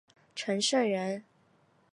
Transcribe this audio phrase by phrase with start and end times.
[0.33, 1.23] 陈胜人。